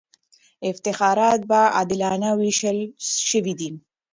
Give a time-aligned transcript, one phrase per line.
[0.69, 2.77] افتخارات به عادلانه وېشل
[3.29, 3.69] سوي وي.